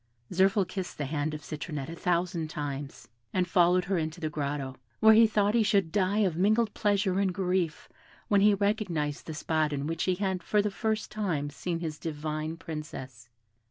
Zirphil 0.31 0.65
kissed 0.67 0.97
the 0.97 1.05
hand 1.05 1.35
of 1.35 1.43
Citronette 1.43 1.87
a 1.91 1.95
thousand 1.95 2.47
times, 2.49 3.07
and 3.33 3.47
followed 3.47 3.85
her 3.85 3.99
into 3.99 4.19
her 4.21 4.29
grotto, 4.31 4.77
where 4.99 5.13
he 5.13 5.27
thought 5.27 5.53
he 5.53 5.61
should 5.61 5.91
die 5.91 6.21
of 6.25 6.35
mingled 6.35 6.73
pleasure 6.73 7.19
and 7.19 7.31
grief 7.31 7.87
when 8.27 8.41
he 8.41 8.55
recognised 8.55 9.27
the 9.27 9.35
spot 9.35 9.71
in 9.71 9.85
which 9.85 10.05
he 10.05 10.15
had 10.15 10.41
for 10.41 10.59
the 10.59 10.71
first 10.71 11.11
time 11.11 11.51
seen 11.51 11.81
his 11.81 11.99
divine 11.99 12.57
Princess. 12.57 13.29